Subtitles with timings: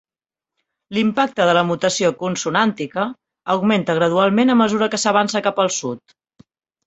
[0.97, 3.05] L'impacte de la mutació consonàntica,
[3.55, 6.17] augmenta gradualment a mesura que s'avança cap al sud.